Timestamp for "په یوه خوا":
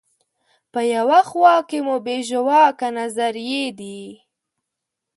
0.73-1.55